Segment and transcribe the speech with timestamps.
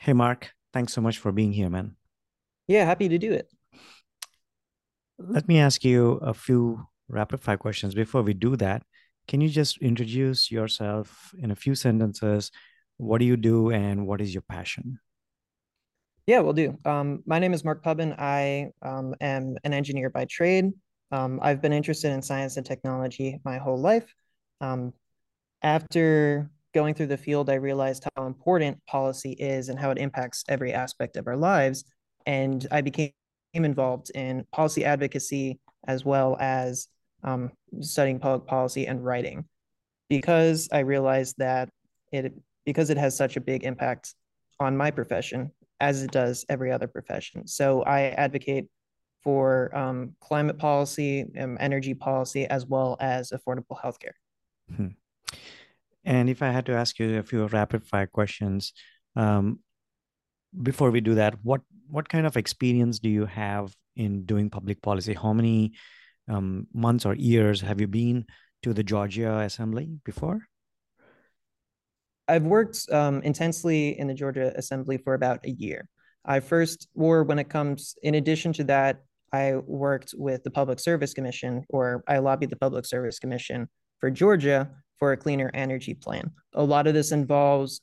[0.00, 1.96] Hey, Mark, thanks so much for being here, man.
[2.66, 3.50] Yeah, happy to do it.
[5.18, 7.94] Let me ask you a few rapid fire questions.
[7.94, 8.82] Before we do that,
[9.26, 12.52] can you just introduce yourself in a few sentences?
[12.96, 15.00] What do you do and what is your passion?
[16.26, 16.78] Yeah, we'll do.
[16.84, 18.14] Um, my name is Mark Putman.
[18.18, 20.72] I um, am an engineer by trade.
[21.10, 24.14] Um, I've been interested in science and technology my whole life.
[24.60, 24.92] Um,
[25.62, 30.44] after going through the field, I realized how important policy is and how it impacts
[30.48, 31.84] every aspect of our lives.
[32.24, 33.10] And I became
[33.52, 36.86] involved in policy advocacy as well as
[37.24, 39.44] um, studying public policy and writing
[40.08, 41.68] because I realized that
[42.12, 42.32] it
[42.64, 44.14] because it has such a big impact
[44.60, 47.44] on my profession as it does every other profession.
[47.48, 48.66] So I advocate
[49.24, 54.16] for um, climate policy, um, energy policy, as well as affordable healthcare.
[54.76, 54.88] Hmm.
[56.04, 58.72] And if I had to ask you a few rapid fire questions,
[59.16, 59.60] um,
[60.62, 64.80] before we do that, what what kind of experience do you have in doing public
[64.82, 65.14] policy?
[65.14, 65.72] How many
[66.28, 68.26] um, months or years have you been
[68.62, 70.40] to the Georgia Assembly before?
[72.28, 75.88] I've worked um, intensely in the Georgia Assembly for about a year.
[76.24, 79.00] I first, or when it comes, in addition to that,
[79.32, 83.68] I worked with the Public Service Commission, or I lobbied the Public Service Commission
[83.98, 86.30] for Georgia for a cleaner energy plan.
[86.54, 87.80] A lot of this involves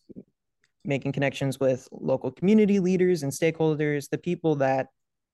[0.83, 4.87] making connections with local community leaders and stakeholders, the people that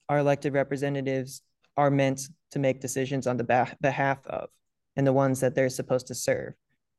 [0.09, 1.41] our elected representatives
[1.77, 4.49] are meant to make decisions on the behalf of,
[4.95, 6.53] and the ones that they're supposed to serve.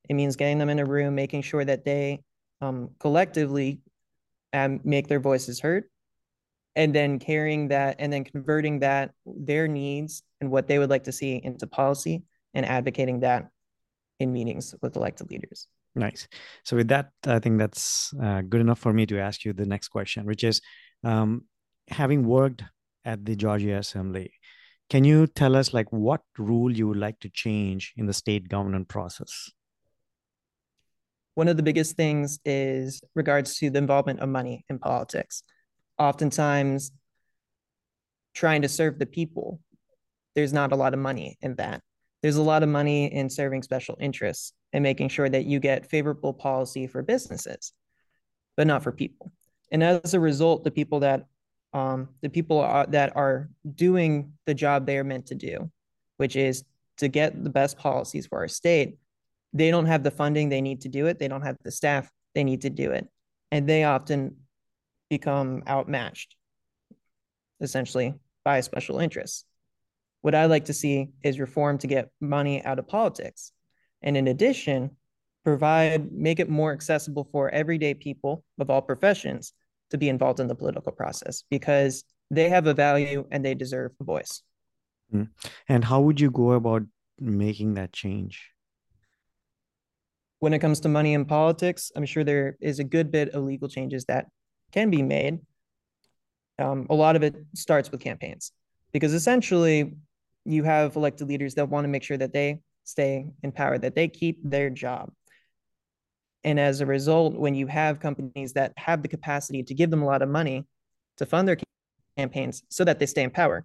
[0.09, 2.23] It means getting them in a room, making sure that they
[2.61, 3.81] um, collectively
[4.53, 5.85] um, make their voices heard,
[6.75, 11.05] and then carrying that and then converting that their needs and what they would like
[11.05, 12.23] to see into policy
[12.55, 13.49] and advocating that
[14.23, 15.67] in meetings with elected leaders.
[15.95, 16.27] Nice.
[16.65, 19.67] So with that, I think that's uh, good enough for me to ask you the
[19.67, 20.61] next question, which is,
[21.05, 21.45] um,
[21.89, 22.65] having worked
[23.05, 24.33] at the Georgia Assembly,
[24.89, 28.49] can you tell us like what rule you would like to change in the state
[28.49, 29.51] government process?
[31.35, 35.43] One of the biggest things is regards to the involvement of money in politics.
[35.99, 36.93] Oftentimes,
[38.35, 39.61] trying to serve the people,
[40.35, 41.83] there's not a lot of money in that.
[42.23, 45.87] There's a lot of money in serving special interests and making sure that you get
[45.87, 47.73] favorable policy for businesses,
[48.57, 49.33] but not for people.
[49.71, 51.27] And as a result, the people that
[51.73, 55.71] um, the people are, that are doing the job they are meant to do,
[56.19, 56.65] which is
[56.99, 58.99] to get the best policies for our state,
[59.53, 61.19] they don't have the funding they need to do it.
[61.19, 63.09] They don't have the staff they need to do it.
[63.51, 64.37] And they often
[65.11, 66.37] become outmatched,
[67.61, 69.45] essentially, by special interests.
[70.23, 73.53] What I like to see is reform to get money out of politics.
[74.03, 74.97] And in addition,
[75.45, 79.53] provide, make it more accessible for everyday people of all professions
[79.91, 83.93] to be involved in the political process because they have a value and they deserve
[84.01, 84.43] a voice.
[85.13, 85.29] Mm.
[85.69, 86.83] And how would you go about
[87.21, 88.51] making that change?
[90.39, 93.45] When it comes to money in politics, I'm sure there is a good bit of
[93.45, 94.27] legal changes that
[94.73, 95.41] can be made.
[96.59, 98.53] Um, a lot of it starts with campaigns
[98.93, 99.95] because essentially
[100.45, 103.95] you have elected leaders that want to make sure that they stay in power, that
[103.95, 105.13] they keep their job.
[106.45, 110.03] And as a result, when you have companies that have the capacity to give them
[110.03, 110.67] a lot of money
[111.19, 111.59] to fund their
[112.17, 113.65] campaigns so that they stay in power,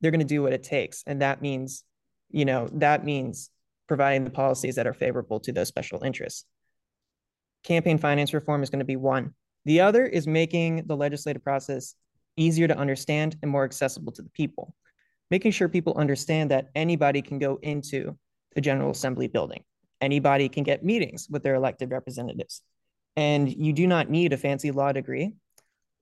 [0.00, 1.02] they're going to do what it takes.
[1.06, 1.84] And that means,
[2.30, 3.50] you know, that means
[3.86, 6.44] providing the policies that are favorable to those special interests.
[7.64, 9.34] Campaign finance reform is going to be one.
[9.64, 11.94] The other is making the legislative process
[12.36, 14.74] easier to understand and more accessible to the people,
[15.30, 18.16] making sure people understand that anybody can go into
[18.54, 19.62] the General Assembly building.
[20.00, 22.62] Anybody can get meetings with their elected representatives.
[23.16, 25.34] And you do not need a fancy law degree,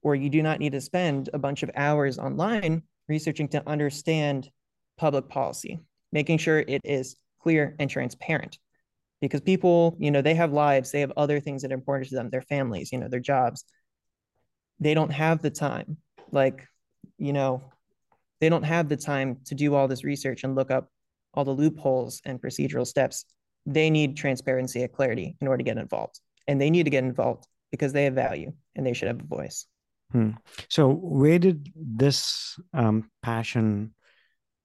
[0.03, 4.51] or you do not need to spend a bunch of hours online researching to understand
[4.99, 5.81] public policy,
[6.13, 8.59] making sure it is clear, and transparent.
[9.21, 12.17] Because people, you know, they have lives, they have other things that are important to
[12.17, 13.65] them, their families, you know, their jobs.
[14.79, 15.97] They don't have the time,
[16.31, 16.67] like,
[17.17, 17.73] you know,
[18.41, 20.91] they don't have the time to do all this research and look up
[21.35, 23.25] all the loopholes and procedural steps.
[23.67, 26.21] They need transparency and clarity in order to get involved.
[26.47, 29.25] And they need to get involved because they have value and they should have a
[29.25, 29.67] voice.
[30.13, 30.31] Hmm.
[30.69, 33.95] So, where did this um, passion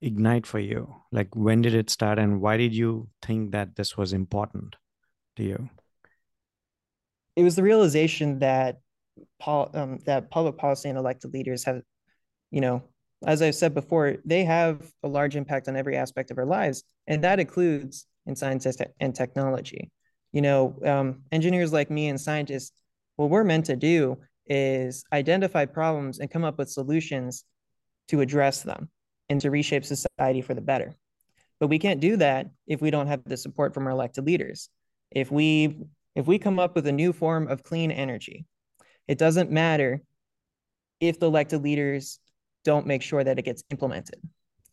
[0.00, 0.94] ignite for you?
[1.10, 4.76] Like, when did it start, and why did you think that this was important
[5.36, 5.68] to you?
[7.34, 8.80] It was the realization that
[9.40, 11.82] pol- um, that public policy and elected leaders have,
[12.52, 12.84] you know,
[13.26, 16.84] as I've said before, they have a large impact on every aspect of our lives,
[17.06, 18.66] and that includes in science
[19.00, 19.90] and technology.
[20.32, 22.72] You know, um, engineers like me and scientists,
[23.16, 27.44] what we're meant to do is identify problems and come up with solutions
[28.08, 28.88] to address them
[29.28, 30.94] and to reshape society for the better.
[31.60, 34.68] But we can't do that if we don't have the support from our elected leaders.
[35.10, 35.78] If we
[36.14, 38.44] if we come up with a new form of clean energy,
[39.08, 40.02] it doesn't matter
[41.00, 42.18] if the elected leaders
[42.64, 44.20] don't make sure that it gets implemented.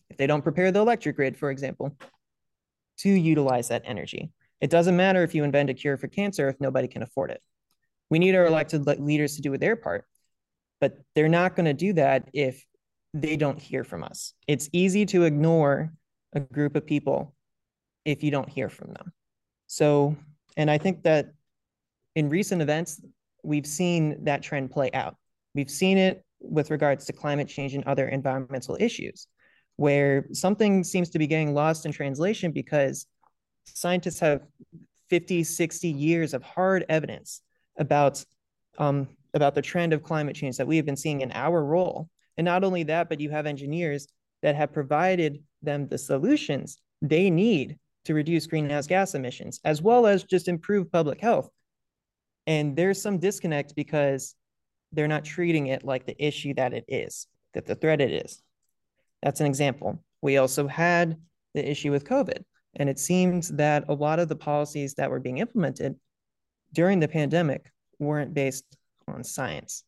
[0.09, 1.95] If they don't prepare the electric grid, for example,
[2.99, 4.31] to utilize that energy.
[4.61, 7.41] It doesn't matter if you invent a cure for cancer if nobody can afford it.
[8.09, 10.05] We need our elected leaders to do their part,
[10.81, 12.65] but they're not going to do that if
[13.13, 14.33] they don't hear from us.
[14.47, 15.93] It's easy to ignore
[16.33, 17.35] a group of people
[18.05, 19.13] if you don't hear from them.
[19.67, 20.15] So,
[20.57, 21.33] and I think that
[22.15, 23.01] in recent events,
[23.43, 25.15] we've seen that trend play out.
[25.55, 29.27] We've seen it with regards to climate change and other environmental issues,
[29.75, 33.05] where something seems to be getting lost in translation because
[33.65, 34.41] scientists have
[35.09, 37.41] 50, 60 years of hard evidence
[37.77, 38.23] about
[38.77, 42.09] um, about the trend of climate change that we have been seeing in our role.
[42.37, 44.07] And not only that, but you have engineers
[44.41, 50.07] that have provided them the solutions they need to reduce greenhouse gas emissions, as well
[50.07, 51.49] as just improve public health.
[52.47, 54.35] And there's some disconnect because
[54.91, 58.41] they're not treating it like the issue that it is, that the threat it is.
[59.21, 60.03] That's an example.
[60.21, 61.17] We also had
[61.53, 62.43] the issue with COVID.
[62.75, 65.95] And it seems that a lot of the policies that were being implemented
[66.73, 68.65] during the pandemic weren't based
[69.07, 69.83] on science.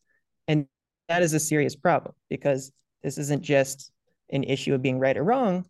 [0.48, 0.66] And
[1.08, 2.72] that is a serious problem because
[3.02, 3.92] this isn't just
[4.30, 5.64] an issue of being right or wrong.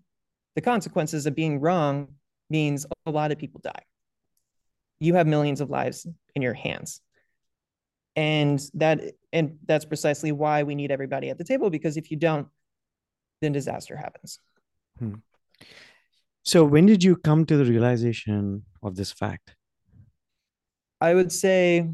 [0.55, 2.08] The consequences of being wrong
[2.49, 3.82] means a lot of people die.
[5.00, 7.00] You have millions of lives in your hands.
[8.14, 9.00] And that
[9.32, 12.49] and that's precisely why we need everybody at the table because if you don't,
[13.40, 14.38] then disaster happens.
[14.99, 15.14] Hmm.
[16.43, 19.55] So when did you come to the realization of this fact?
[21.00, 21.88] I would say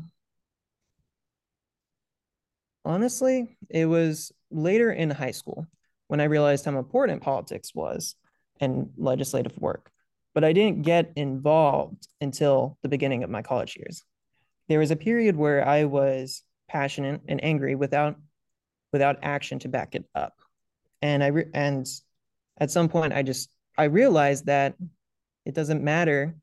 [2.84, 5.66] honestly, it was later in high school
[6.08, 8.14] when I realized how important politics was
[8.60, 9.90] and legislative work.
[10.34, 14.04] But I didn't get involved until the beginning of my college years.
[14.68, 18.16] There was a period where I was passionate and angry without
[18.92, 20.34] without action to back it up.
[21.02, 21.86] And I re- and
[22.58, 24.74] at some point I just I realized that
[25.44, 26.36] it doesn't matter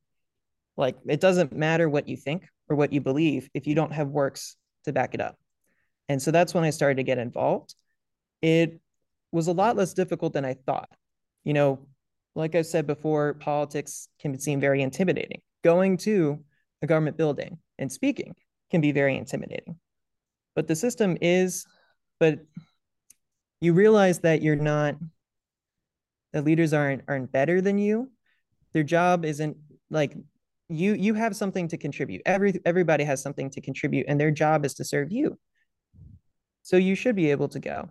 [0.77, 4.10] like it doesn't matter what you think or what you believe if you don't have
[4.10, 5.38] works to back it up.
[6.10, 7.75] And so that's when I started to get involved.
[8.42, 8.80] It
[9.31, 10.89] was a lot less difficult than I thought.
[11.44, 11.88] You know,
[12.36, 15.42] like I said before, politics can seem very intimidating.
[15.63, 16.44] Going to
[16.81, 18.36] a government building and speaking
[18.72, 19.77] can be very intimidating.
[20.56, 21.66] But the system is,
[22.19, 22.40] but
[23.62, 24.96] you realize that you're not,
[26.34, 28.12] the leaders aren't aren't better than you.
[28.74, 29.57] Their job isn't
[29.90, 30.16] like
[30.69, 32.22] you you have something to contribute.
[32.25, 35.38] Every everybody has something to contribute, and their job is to serve you.
[36.63, 37.90] So you should be able to go.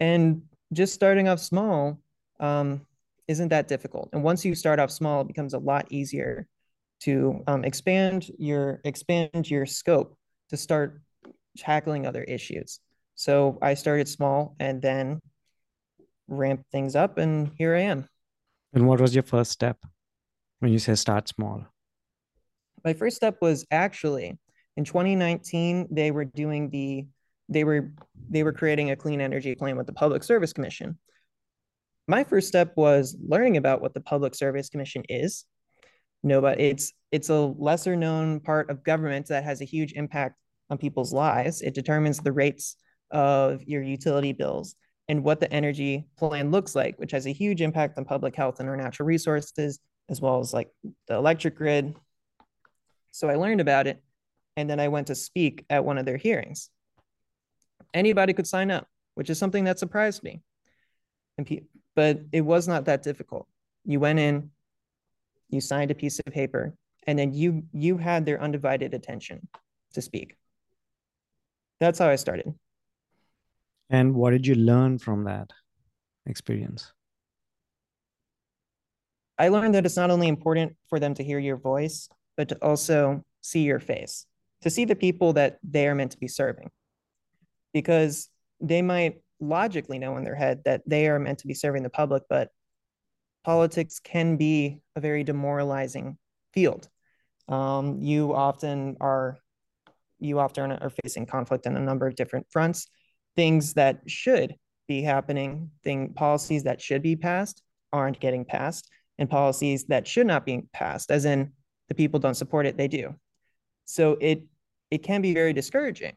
[0.00, 0.42] And
[0.72, 2.00] just starting off small
[2.40, 2.86] um,
[3.28, 4.10] isn't that difficult.
[4.12, 6.46] And once you start off small, it becomes a lot easier
[7.00, 10.16] to um, expand your expand your scope
[10.50, 11.00] to start
[11.60, 12.80] tackling other issues.
[13.14, 15.20] So I started small and then
[16.26, 18.08] ramped things up, and here I am.
[18.72, 19.78] And what was your first step
[20.60, 21.66] when you say start small?
[22.84, 24.38] My first step was actually
[24.76, 27.06] in 2019, they were doing the
[27.48, 27.92] they were
[28.30, 30.98] they were creating a clean energy plan with the Public Service Commission.
[32.08, 35.44] My first step was learning about what the Public Service Commission is.
[36.22, 40.36] No, but it's it's a lesser known part of government that has a huge impact
[40.70, 41.62] on people's lives.
[41.62, 42.76] It determines the rates
[43.10, 44.76] of your utility bills
[45.08, 48.60] and what the energy plan looks like, which has a huge impact on public health
[48.60, 50.70] and our natural resources, as well as like
[51.08, 51.94] the electric grid.
[53.10, 54.02] So I learned about it,
[54.56, 56.70] and then I went to speak at one of their hearings
[57.94, 60.42] anybody could sign up, which is something that surprised me.
[61.38, 63.46] And pe- but it was not that difficult.
[63.84, 64.50] You went in,
[65.48, 66.74] you signed a piece of paper,
[67.06, 69.48] and then you you had their undivided attention
[69.94, 70.36] to speak.
[71.80, 72.54] That's how I started.
[73.88, 75.50] And what did you learn from that
[76.26, 76.92] experience?
[79.38, 82.56] I learned that it's not only important for them to hear your voice, but to
[82.56, 84.26] also see your face,
[84.60, 86.70] to see the people that they are meant to be serving
[87.72, 88.28] because
[88.60, 91.90] they might logically know in their head that they are meant to be serving the
[91.90, 92.50] public, but
[93.44, 96.18] politics can be a very demoralizing
[96.52, 96.88] field.
[97.48, 99.38] Um, you often are
[100.20, 102.88] you often are facing conflict on a number of different fronts.
[103.36, 104.54] Things that should
[104.88, 107.62] be happening, thing policies that should be passed
[107.92, 111.52] aren't getting passed, and policies that should not be passed, as in
[111.88, 113.14] the people don't support it, they do.
[113.84, 114.44] So it
[114.90, 116.14] it can be very discouraging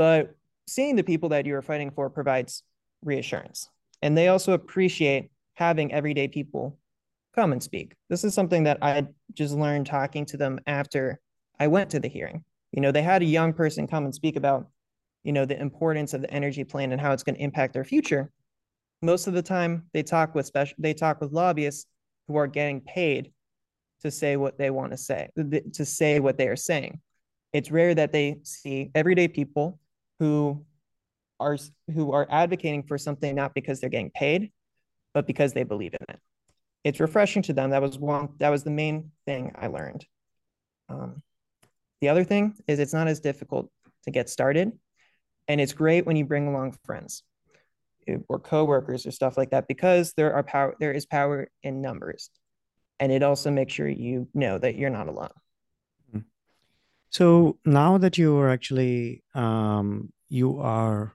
[0.00, 0.34] but
[0.66, 2.62] seeing the people that you are fighting for provides
[3.04, 3.68] reassurance.
[4.00, 6.78] And they also appreciate having everyday people
[7.34, 7.92] come and speak.
[8.08, 11.20] This is something that I just learned talking to them after
[11.60, 12.42] I went to the hearing.
[12.72, 14.66] You know, they had a young person come and speak about,
[15.22, 17.84] you know, the importance of the energy plan and how it's going to impact their
[17.84, 18.32] future.
[19.02, 21.86] Most of the time, they talk with special, they talk with lobbyists
[22.26, 23.32] who are getting paid
[24.00, 27.00] to say what they want to say, to say what they are saying.
[27.52, 29.78] It's rare that they see everyday people
[30.18, 30.64] who
[31.40, 31.58] are
[31.92, 34.52] who are advocating for something not because they're getting paid,
[35.12, 36.20] but because they believe in it.
[36.84, 37.70] It's refreshing to them.
[37.70, 38.30] That was one.
[38.38, 40.06] That was the main thing I learned.
[40.88, 41.22] Um,
[42.00, 43.70] the other thing is it's not as difficult
[44.04, 44.72] to get started,
[45.48, 47.22] and it's great when you bring along friends
[48.28, 50.74] or coworkers or stuff like that because there are power.
[50.80, 52.30] There is power in numbers,
[52.98, 55.30] and it also makes sure you know that you're not alone.
[56.12, 56.20] Hmm.
[57.10, 61.14] So now that you are actually um, you are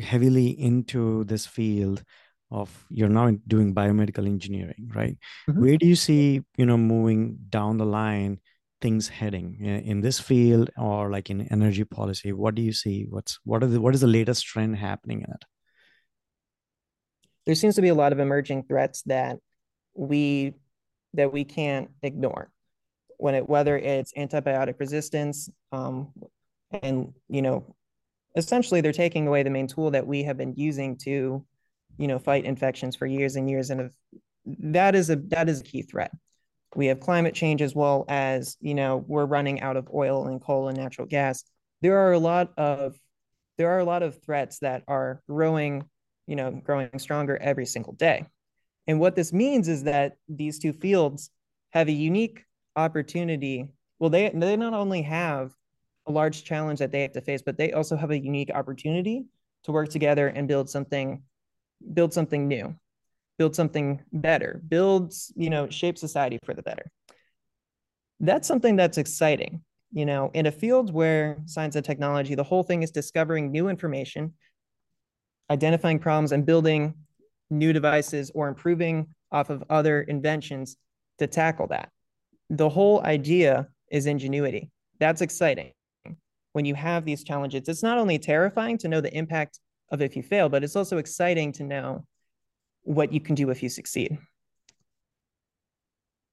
[0.00, 2.02] heavily into this field
[2.50, 5.16] of you're now doing biomedical engineering right
[5.48, 5.60] mm-hmm.
[5.60, 8.38] where do you see you know moving down the line
[8.80, 12.32] things heading in this field or like in energy policy?
[12.32, 13.06] What do you see?
[13.08, 15.44] What's what are the what is the latest trend happening in it?
[17.46, 19.38] There seems to be a lot of emerging threats that
[19.94, 20.54] we
[21.14, 22.50] that we can't ignore.
[23.18, 26.12] When it whether it's antibiotic resistance um,
[26.82, 27.74] and you know
[28.36, 31.44] essentially they're taking away the main tool that we have been using to
[31.98, 33.90] you know fight infections for years and years and
[34.44, 36.10] that is a that is a key threat
[36.74, 40.40] we have climate change as well as you know we're running out of oil and
[40.40, 41.44] coal and natural gas.
[41.82, 42.98] There are a lot of
[43.58, 45.88] there are a lot of threats that are growing
[46.26, 48.26] you know growing stronger every single day.
[48.86, 51.30] And what this means is that these two fields
[51.70, 52.44] have a unique
[52.76, 53.68] opportunity.
[53.98, 55.52] Well they they not only have
[56.06, 59.24] a large challenge that they have to face, but they also have a unique opportunity
[59.64, 61.22] to work together and build something,
[61.92, 62.74] build something new,
[63.38, 66.86] build something better, builds, you know, shape society for the better.
[68.20, 69.62] That's something that's exciting.
[69.92, 73.68] You know, in a field where science and technology, the whole thing is discovering new
[73.68, 74.34] information,
[75.50, 76.94] identifying problems, and building
[77.50, 80.76] new devices or improving off of other inventions
[81.18, 81.90] to tackle that.
[82.50, 84.70] The whole idea is ingenuity.
[84.98, 85.72] That's exciting
[86.56, 89.60] when you have these challenges, it's not only terrifying to know the impact
[89.92, 92.06] of if you fail, but it's also exciting to know
[92.86, 94.18] what you can do if you succeed.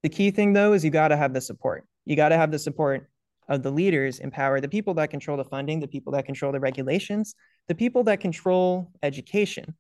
[0.04, 1.86] The key thing though is you got to have the support.
[2.06, 3.10] You got to have the support
[3.48, 6.52] of the leaders in power, the people that control the funding, the people that control
[6.52, 7.36] the regulations,
[7.68, 9.76] the people that control education.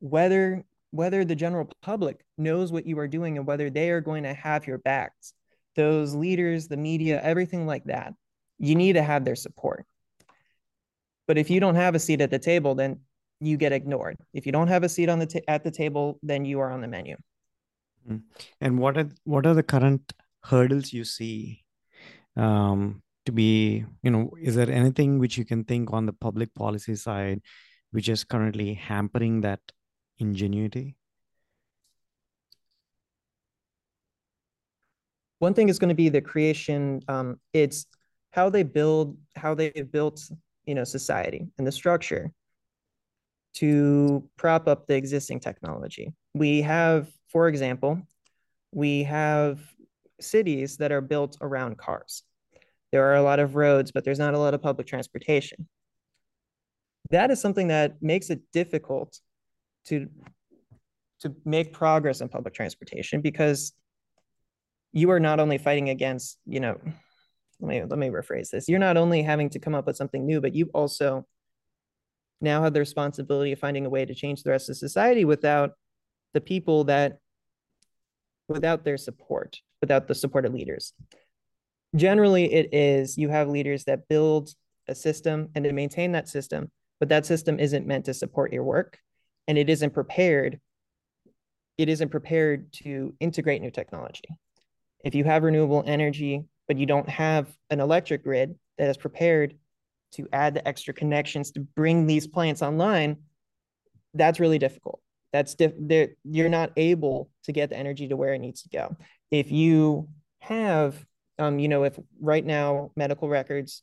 [0.00, 4.22] Whether whether the general public knows what you are doing and whether they are going
[4.22, 5.32] to have your backs.
[5.74, 8.14] Those leaders, the media, everything like that
[8.58, 9.86] you need to have their support.
[11.26, 13.00] But if you don't have a seat at the table, then
[13.40, 14.16] you get ignored.
[14.32, 16.70] If you don't have a seat on the t- at the table, then you are
[16.70, 17.16] on the menu.
[18.06, 18.18] Hmm.
[18.60, 20.12] And what are what are the current
[20.42, 21.64] hurdles you see
[22.36, 23.84] um, to be?
[24.02, 27.40] You know, is there anything which you can think on the public policy side,
[27.90, 29.60] which is currently hampering that
[30.18, 30.96] ingenuity?
[35.38, 37.02] One thing is going to be the creation.
[37.08, 37.86] Um, it's
[38.30, 40.20] how they build how they've built
[40.66, 42.32] you know society and the structure
[43.54, 46.12] to prop up the existing technology.
[46.34, 48.02] We have for example
[48.72, 49.60] we have
[50.20, 52.22] cities that are built around cars.
[52.90, 55.68] There are a lot of roads but there's not a lot of public transportation.
[57.10, 59.18] That is something that makes it difficult
[59.86, 60.08] to
[61.20, 63.72] to make progress in public transportation because
[64.92, 66.78] you are not only fighting against you know
[67.60, 68.68] let me let me rephrase this.
[68.68, 71.26] You're not only having to come up with something new, but you also
[72.44, 75.72] now have the responsibility of finding a way to change the rest of society without
[76.32, 77.18] the people that
[78.48, 80.92] without their support, without the support of leaders.
[81.96, 84.50] Generally, it is you have leaders that build
[84.86, 86.70] a system and to maintain that system,
[87.00, 88.98] but that system isn't meant to support your work
[89.48, 90.60] and it isn't prepared.
[91.78, 94.28] It isn't prepared to integrate new technology.
[95.04, 99.54] If you have renewable energy but you don't have an electric grid that is prepared
[100.14, 103.18] to add the extra connections to bring these plants online,
[104.14, 105.00] that's really difficult.
[105.32, 108.96] That's diff- you're not able to get the energy to where it needs to go.
[109.30, 110.08] If you
[110.40, 111.04] have,
[111.38, 113.82] um, you know, if right now medical records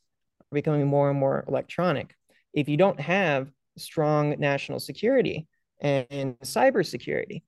[0.51, 2.15] are becoming more and more electronic,
[2.53, 5.47] if you don't have strong national security
[5.81, 7.43] and cybersecurity,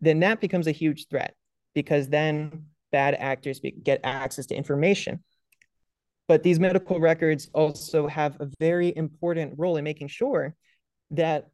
[0.00, 1.34] then that becomes a huge threat
[1.74, 5.22] because then bad actors get access to information.
[6.26, 10.54] But these medical records also have a very important role in making sure
[11.10, 11.50] that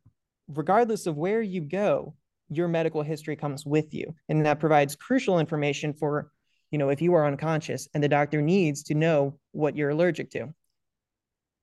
[0.48, 2.14] regardless of where you go,
[2.50, 4.14] your medical history comes with you.
[4.28, 6.30] And that provides crucial information for,
[6.70, 10.30] you know, if you are unconscious and the doctor needs to know what you're allergic
[10.32, 10.52] to.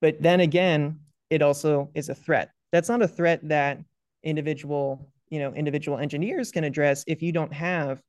[0.00, 1.00] But then again,
[1.30, 2.50] it also is a threat.
[2.72, 3.78] That's not a threat that
[4.22, 8.00] individual, you know, individual engineers can address if you don't have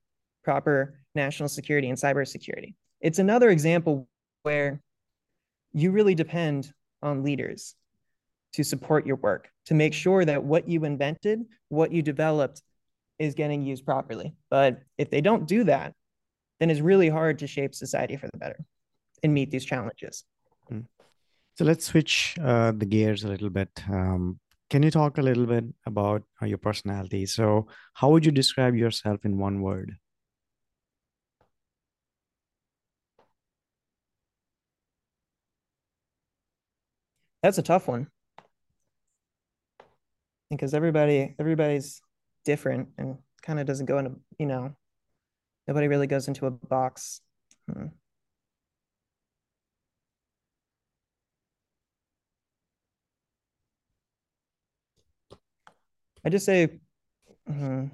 [0.43, 2.75] proper national security and cybersecurity.
[3.01, 4.07] It's another example
[4.43, 4.81] where
[5.73, 6.71] you really depend
[7.01, 7.75] on leaders
[8.53, 12.61] to support your work, to make sure that what you invented, what you developed
[13.19, 14.33] is getting used properly.
[14.49, 15.93] But if they don't do that,
[16.59, 18.59] then it's really hard to shape society for the better
[19.23, 20.23] and meet these challenges.
[20.67, 20.81] Hmm.
[21.55, 23.69] So let's switch uh, the gears a little bit.
[23.89, 27.25] Um, can you talk a little bit about uh, your personality?
[27.25, 29.95] So, how would you describe yourself in one word?
[37.41, 38.07] That's a tough one
[40.49, 42.01] because everybody everybody's
[42.43, 44.73] different and kind of doesn't go into you know
[45.67, 47.21] nobody really goes into a box.
[47.71, 47.87] Hmm.
[56.25, 56.79] I just say
[57.47, 57.85] hmm,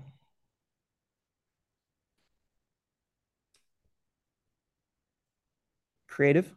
[6.08, 6.52] creative.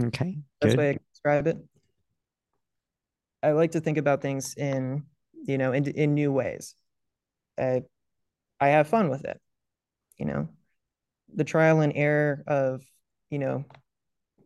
[0.00, 0.38] Okay.
[0.60, 1.58] That's the way I describe it.
[3.44, 5.04] I like to think about things in
[5.46, 6.74] you know in in new ways.
[7.58, 7.82] I
[8.60, 9.40] I have fun with it.
[10.18, 10.48] You know,
[11.34, 12.82] the trial and error of
[13.30, 13.64] you know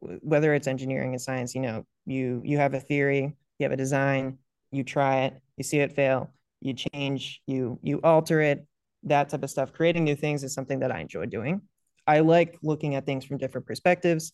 [0.00, 1.54] whether it's engineering and science.
[1.54, 4.38] You know, you you have a theory, you have a design,
[4.72, 8.66] you try it, you see it fail, you change, you you alter it.
[9.04, 9.72] That type of stuff.
[9.72, 11.62] Creating new things is something that I enjoy doing.
[12.06, 14.32] I like looking at things from different perspectives.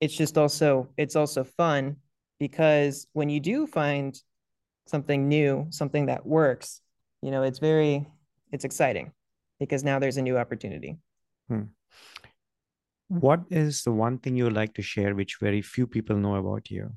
[0.00, 1.96] It's just also it's also fun
[2.42, 4.20] because when you do find
[4.88, 6.80] something new, something that works,
[7.22, 8.04] you know, it's very,
[8.50, 9.12] it's exciting
[9.60, 10.98] because now there's a new opportunity.
[11.48, 11.70] Hmm.
[13.06, 16.34] What is the one thing you would like to share which very few people know
[16.34, 16.90] about you?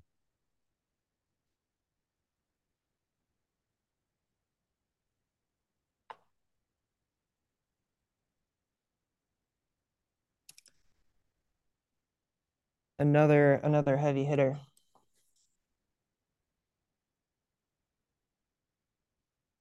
[12.97, 14.57] Another another heavy hitter.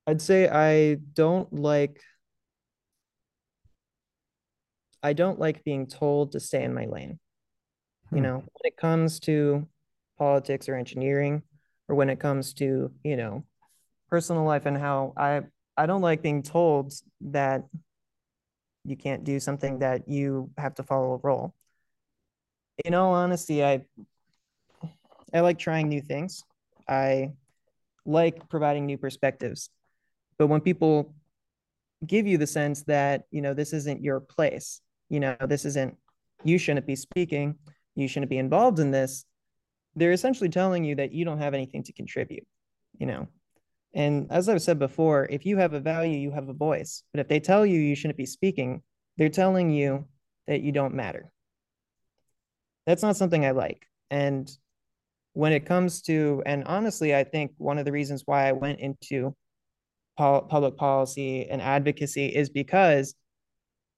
[0.06, 2.00] I'd say I don't like
[5.02, 7.18] I don't like being told to stay in my lane.
[8.10, 8.16] Hmm.
[8.16, 9.66] You know, when it comes to
[10.18, 11.42] politics or engineering,
[11.88, 13.44] or when it comes to, you know,
[14.08, 15.42] personal life and how I
[15.76, 17.64] I don't like being told that
[18.84, 21.54] you can't do something that you have to follow a role.
[22.84, 23.84] In all honesty, I
[25.32, 26.44] I like trying new things.
[26.88, 27.32] I
[28.06, 29.70] like providing new perspectives.
[30.38, 31.14] But when people
[32.06, 35.96] give you the sense that, you know, this isn't your place, you know, this isn't,
[36.44, 37.56] you shouldn't be speaking,
[37.94, 39.24] you shouldn't be involved in this,
[39.96, 42.46] they're essentially telling you that you don't have anything to contribute,
[42.98, 43.28] you know.
[43.94, 47.04] And as I've said before, if you have a value, you have a voice.
[47.12, 48.82] But if they tell you you shouldn't be speaking,
[49.16, 50.06] they're telling you
[50.48, 51.30] that you don't matter.
[52.86, 53.86] That's not something I like.
[54.10, 54.50] And
[55.32, 58.80] when it comes to, and honestly, I think one of the reasons why I went
[58.80, 59.34] into
[60.16, 63.14] public policy and advocacy is because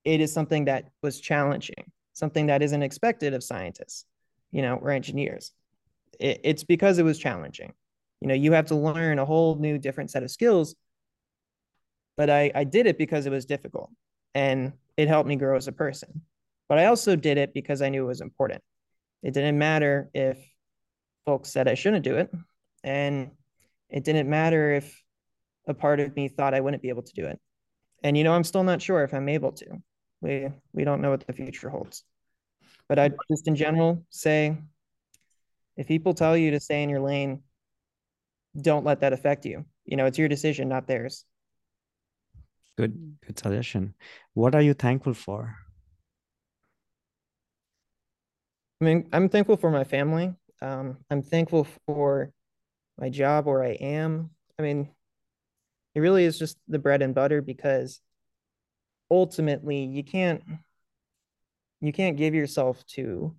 [0.04, 4.04] it is something that was challenging, something that isn't expected of scientists,
[4.50, 5.52] you know, or engineers.
[6.18, 7.72] It, it's because it was challenging.
[8.20, 10.74] You know, you have to learn a whole new different set of skills.
[12.16, 13.90] But I, I did it because it was difficult
[14.34, 16.22] and it helped me grow as a person.
[16.68, 18.62] But I also did it because I knew it was important.
[19.22, 20.38] It didn't matter if
[21.26, 22.30] folks said I shouldn't do it.
[22.82, 23.32] And
[23.90, 25.02] it didn't matter if
[25.66, 27.38] a part of me thought I wouldn't be able to do it.
[28.02, 29.66] And you know, I'm still not sure if I'm able to.
[30.20, 32.04] We we don't know what the future holds.
[32.88, 34.56] But I just in general say
[35.76, 37.42] if people tell you to stay in your lane,
[38.60, 39.64] don't let that affect you.
[39.84, 41.24] You know, it's your decision, not theirs.
[42.78, 43.94] Good, good suggestion.
[44.34, 45.56] What are you thankful for?
[48.80, 50.34] I mean, I'm thankful for my family.
[50.60, 52.30] Um, I'm thankful for
[52.98, 54.30] my job where I am.
[54.58, 54.90] I mean,
[55.96, 58.00] it really is just the bread and butter because
[59.10, 60.44] ultimately you can't
[61.80, 63.34] you can't give yourself to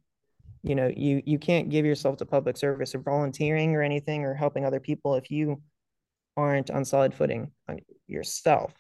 [0.64, 4.36] you know you you can't give yourself to public service or volunteering or anything or
[4.36, 5.62] helping other people if you
[6.38, 8.74] aren't on solid footing on yourself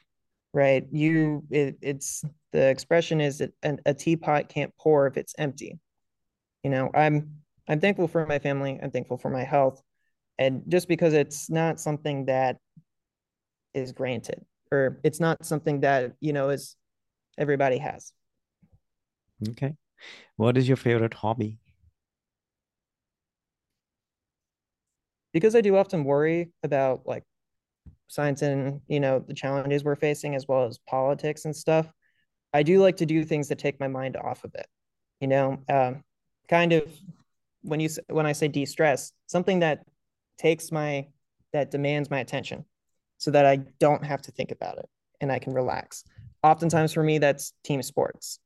[0.53, 5.35] right you it, it's the expression is that an, a teapot can't pour if it's
[5.37, 5.79] empty
[6.63, 8.79] You know, I'm I'm thankful for my family.
[8.81, 9.81] I'm thankful for my health,
[10.39, 12.57] and just because it's not something that
[13.73, 16.75] is granted, or it's not something that you know is
[17.38, 18.13] everybody has.
[19.49, 19.75] Okay.
[20.36, 21.60] What is your favorite hobby?
[25.34, 27.23] Because I do often worry about like
[28.08, 31.91] science and you know the challenges we're facing as well as politics and stuff.
[32.53, 34.67] I do like to do things that take my mind off of it.
[35.19, 36.03] You know, um,
[36.49, 36.91] kind of
[37.62, 39.86] when you when I say de-stress, something that
[40.38, 41.08] takes my
[41.53, 42.65] that demands my attention
[43.17, 44.89] so that I don't have to think about it
[45.21, 46.03] and I can relax.
[46.43, 48.39] Oftentimes for me, that's team sports,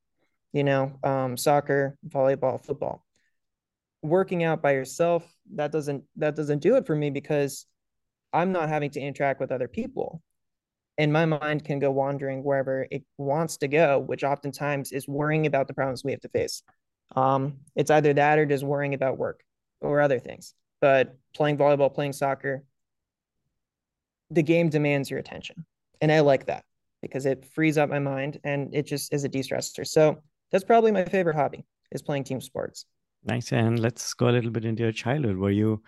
[0.53, 3.05] you know, um, soccer, volleyball, football.
[4.01, 5.23] Working out by yourself,
[5.55, 7.67] that doesn't that doesn't do it for me because
[8.33, 10.23] I'm not having to interact with other people.
[10.97, 15.45] And my mind can go wandering wherever it wants to go, which oftentimes is worrying
[15.45, 16.63] about the problems we have to face.
[17.15, 19.43] Um, it's either that or just worrying about work
[19.81, 20.53] or other things.
[20.79, 22.63] But playing volleyball, playing soccer,
[24.31, 25.65] the game demands your attention.
[26.01, 26.63] And I like that
[27.01, 29.85] because it frees up my mind and it just is a de-stressor.
[29.85, 32.85] So that's probably my favorite hobby is playing team sports.
[33.23, 33.51] Nice.
[33.51, 35.37] And let's go a little bit into your childhood.
[35.37, 35.83] Were you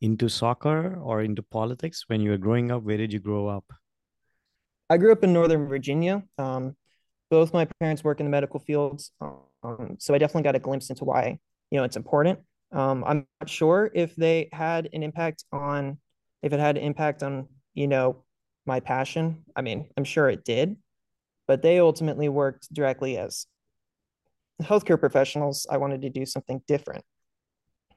[0.00, 2.82] into soccer or into politics when you were growing up?
[2.82, 3.64] Where did you grow up?
[4.88, 6.22] I grew up in Northern Virginia.
[6.38, 6.76] Um,
[7.30, 9.10] both my parents work in the medical fields.
[9.20, 11.38] Um, so I definitely got a glimpse into why,
[11.70, 12.38] you know, it's important.
[12.72, 15.98] Um, I'm not sure if they had an impact on,
[16.42, 18.24] if it had an impact on, you know,
[18.66, 19.44] my passion.
[19.54, 20.76] I mean, I'm sure it did,
[21.46, 23.46] but they ultimately worked directly as
[24.60, 25.66] healthcare professionals.
[25.70, 27.04] I wanted to do something different,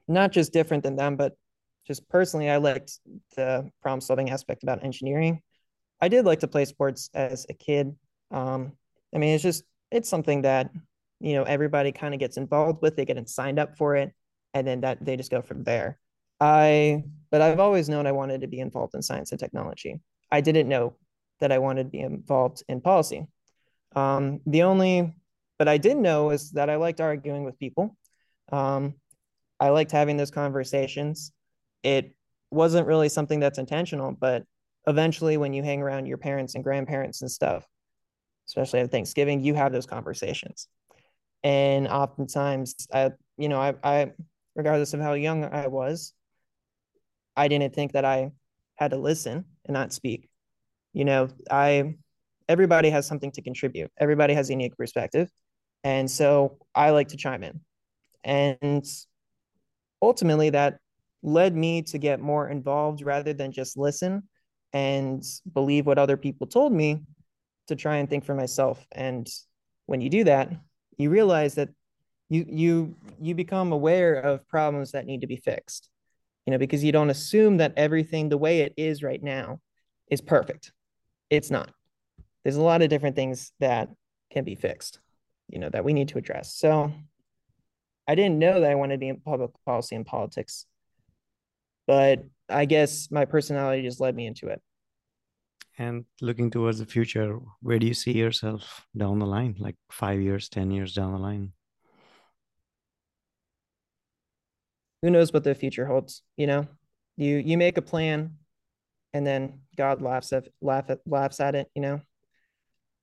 [0.06, 1.32] not just different than them, but
[1.86, 3.00] just personally, I liked
[3.36, 5.40] the problem solving aspect about engineering.
[6.00, 7.96] I did like to play sports as a kid.
[8.30, 8.72] Um,
[9.14, 10.70] I mean, it's just, it's something that,
[11.20, 12.96] you know, everybody kind of gets involved with.
[12.96, 14.12] They get signed up for it,
[14.54, 15.98] and then that they just go from there.
[16.40, 20.00] I, but I've always known I wanted to be involved in science and technology.
[20.32, 20.96] I didn't know
[21.40, 23.26] that I wanted to be involved in policy.
[23.94, 25.14] Um, the only,
[25.58, 27.96] but I did know is that I liked arguing with people.
[28.52, 28.94] Um,
[29.58, 31.32] I liked having those conversations.
[31.82, 32.14] It
[32.50, 34.44] wasn't really something that's intentional, but
[34.86, 37.66] eventually, when you hang around your parents and grandparents and stuff,
[38.48, 40.68] especially at Thanksgiving, you have those conversations.
[41.42, 44.12] And oftentimes, I, you know, I, I,
[44.54, 46.12] regardless of how young I was,
[47.36, 48.32] I didn't think that I
[48.76, 50.28] had to listen and not speak.
[50.92, 51.94] You know, I
[52.48, 53.90] everybody has something to contribute.
[53.98, 55.30] Everybody has a unique perspective.
[55.84, 57.60] And so I like to chime in.
[58.24, 58.84] And
[60.02, 60.78] ultimately that
[61.22, 64.24] led me to get more involved rather than just listen
[64.72, 67.02] and believe what other people told me
[67.68, 68.84] to try and think for myself.
[68.92, 69.28] And
[69.86, 70.50] when you do that,
[70.96, 71.68] you realize that
[72.28, 75.89] you you you become aware of problems that need to be fixed
[76.46, 79.60] you know, because you don't assume that everything the way it is right now
[80.10, 80.72] is perfect.
[81.28, 81.70] It's not.
[82.42, 83.88] There's a lot of different things that
[84.30, 84.98] can be fixed,
[85.48, 86.54] you know, that we need to address.
[86.54, 86.92] So
[88.08, 90.66] I didn't know that I wanted to be in public policy and politics,
[91.86, 94.60] but I guess my personality just led me into it.
[95.78, 100.20] And looking towards the future, where do you see yourself down the line, like five
[100.20, 101.52] years, 10 years down the line?
[105.02, 106.66] Who knows what the future holds you know?
[107.16, 108.36] You you make a plan
[109.12, 112.00] and then god laughs at laugh at laughs at it you know?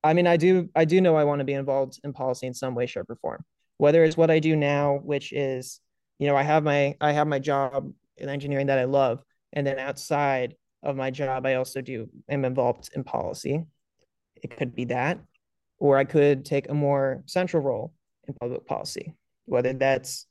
[0.02, 2.54] I mean i do i do know i want to be involved in policy in
[2.54, 3.44] some way shape or form.
[3.76, 5.80] Whether it's what i do now which is
[6.18, 9.66] you know i have my i have my job in engineering that i love and
[9.66, 13.64] then outside of my job i also do am involved in policy.
[14.36, 15.18] It could be that
[15.78, 17.92] or i could take a more central role
[18.26, 19.14] in public policy
[19.46, 20.26] whether that's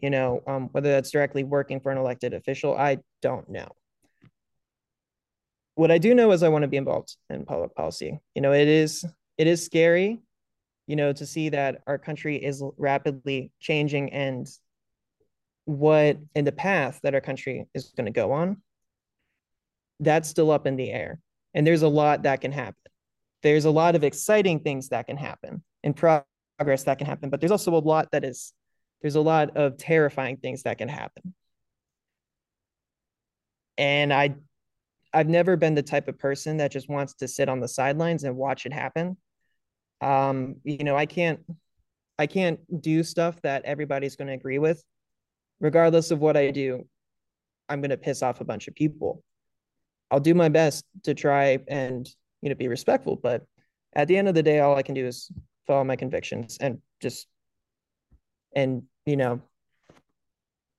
[0.00, 3.68] you know, um, whether that's directly working for an elected official, I don't know.
[5.76, 8.18] What I do know is I want to be involved in public policy.
[8.34, 9.04] You know, it is
[9.38, 10.20] it is scary,
[10.86, 14.48] you know, to see that our country is rapidly changing and
[15.64, 18.62] what in the path that our country is going to go on.
[20.00, 21.20] That's still up in the air.
[21.54, 22.74] And there's a lot that can happen.
[23.42, 27.40] There's a lot of exciting things that can happen and progress that can happen, but
[27.40, 28.52] there's also a lot that is
[29.04, 31.34] there's a lot of terrifying things that can happen.
[33.76, 34.36] And I
[35.12, 38.24] I've never been the type of person that just wants to sit on the sidelines
[38.24, 39.18] and watch it happen.
[40.00, 41.40] Um, you know, I can't
[42.18, 44.82] I can't do stuff that everybody's going to agree with.
[45.60, 46.88] Regardless of what I do,
[47.68, 49.22] I'm going to piss off a bunch of people.
[50.10, 52.08] I'll do my best to try and,
[52.40, 53.44] you know, be respectful, but
[53.92, 55.30] at the end of the day all I can do is
[55.66, 57.26] follow my convictions and just
[58.56, 59.40] and you know,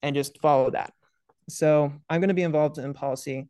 [0.02, 0.94] and just follow that.
[1.50, 3.48] So I'm going to be involved in policy,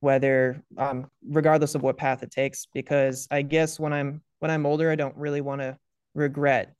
[0.00, 4.66] whether um, regardless of what path it takes, because I guess when I'm when I'm
[4.66, 5.78] older, I don't really want to
[6.14, 6.74] regret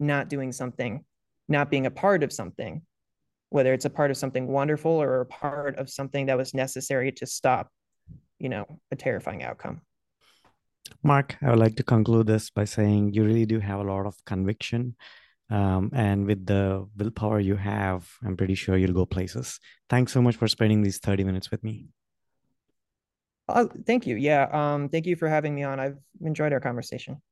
[0.00, 1.04] not doing something,
[1.48, 2.82] not being a part of something,
[3.50, 7.12] whether it's a part of something wonderful or a part of something that was necessary
[7.12, 7.68] to stop,
[8.38, 9.80] you know, a terrifying outcome.
[11.02, 14.06] Mark, I would like to conclude this by saying you really do have a lot
[14.06, 14.96] of conviction.
[15.50, 19.58] Um, and with the willpower you have, I'm pretty sure you'll go places.
[19.88, 21.88] Thanks so much for spending these 30 minutes with me.
[23.48, 24.16] Uh, thank you.
[24.16, 24.48] Yeah.
[24.52, 25.80] Um, thank you for having me on.
[25.80, 27.22] I've enjoyed our conversation.